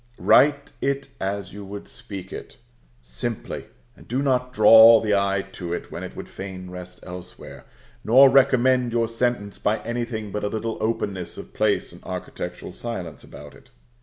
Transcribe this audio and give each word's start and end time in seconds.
Write 0.17 0.71
it 0.81 1.09
as 1.19 1.53
you 1.53 1.63
would 1.63 1.87
speak 1.87 2.33
it, 2.33 2.57
simply; 3.03 3.67
and 3.95 4.07
do 4.07 4.23
not 4.23 4.51
draw 4.51 4.99
the 4.99 5.13
eye 5.13 5.43
to 5.51 5.73
it 5.75 5.91
when 5.91 6.01
it 6.01 6.15
would 6.15 6.27
fain 6.27 6.71
rest 6.71 6.99
elsewhere, 7.03 7.65
nor 8.03 8.27
recommend 8.27 8.91
your 8.91 9.07
sentence 9.07 9.59
by 9.59 9.77
anything 9.83 10.31
but 10.31 10.43
a 10.43 10.47
little 10.49 10.79
openness 10.81 11.37
of 11.37 11.53
place 11.53 11.91
and 11.93 12.03
architectural 12.03 12.71
silence 12.73 13.23
about 13.23 13.53
it. 13.53 13.69